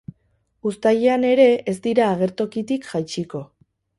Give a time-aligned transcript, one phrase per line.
[0.69, 3.45] Uztailean ere ez dira agertokitik jaitsiko.